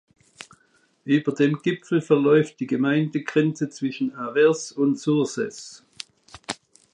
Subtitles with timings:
[1.05, 5.85] Über dem Gipfel verläuft die Gemeindegrenze zwischen Avers und Surses.